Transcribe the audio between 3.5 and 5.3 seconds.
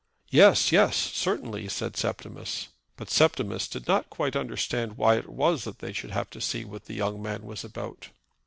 did not quite understand why it